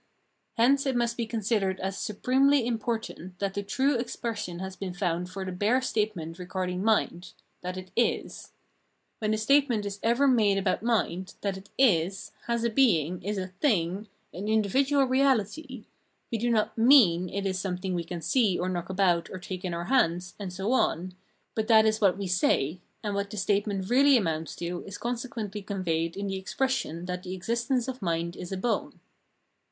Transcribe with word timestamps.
Hence 0.57 0.87
it 0.87 0.95
must 0.95 1.15
be 1.15 1.27
considered 1.27 1.79
as 1.79 1.95
supremely 1.95 2.65
important 2.65 3.37
that 3.37 3.53
the 3.53 3.61
true 3.61 3.97
expression 3.99 4.57
has 4.57 4.75
been 4.75 4.95
found 4.95 5.29
for 5.29 5.45
the 5.45 5.51
bare 5.51 5.79
statement 5.79 6.39
regarding 6.39 6.83
mind— 6.83 7.33
that 7.61 7.77
it 7.77 7.91
is. 7.95 8.51
When 9.19 9.29
the 9.29 9.37
statement 9.37 9.85
is 9.85 9.99
ever 10.01 10.27
made 10.27 10.57
about 10.57 10.81
mind, 10.81 11.35
that 11.41 11.55
it 11.55 11.69
is, 11.77 12.31
has 12.47 12.63
a 12.63 12.71
being, 12.71 13.21
is 13.21 13.37
a 13.37 13.49
thing, 13.49 14.07
an 14.33 14.47
individual 14.47 15.05
reahty, 15.05 15.85
we 16.31 16.39
do 16.39 16.49
not 16.49 16.75
mean 16.75 17.29
it 17.29 17.45
is 17.45 17.59
some 17.59 17.77
thing 17.77 17.93
we 17.93 18.03
can 18.03 18.23
see, 18.23 18.57
or 18.57 18.69
knock 18.69 18.89
about, 18.89 19.29
or 19.29 19.37
take 19.37 19.63
in 19.63 19.71
our 19.71 19.85
hands, 19.85 20.33
and 20.39 20.51
so 20.51 20.71
on, 20.71 21.13
but 21.53 21.67
that 21.67 21.85
is 21.85 22.01
what 22.01 22.17
we 22.17 22.25
say, 22.25 22.79
and 23.03 23.13
what 23.13 23.29
the 23.29 23.37
state 23.37 23.67
ment 23.67 23.87
really 23.87 24.17
amounts 24.17 24.55
to 24.55 24.83
is 24.87 24.97
consequently 24.97 25.61
conveyed 25.61 26.17
in 26.17 26.25
the 26.25 26.37
expression 26.37 27.05
that 27.05 27.21
the 27.21 27.35
existence 27.35 27.87
of 27.87 28.01
mind 28.01 28.35
is 28.35 28.51
a 28.51 28.57
bone. 28.57 28.99